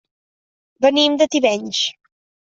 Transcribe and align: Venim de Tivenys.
Venim 0.85 1.19
de 1.23 1.29
Tivenys. 1.37 1.85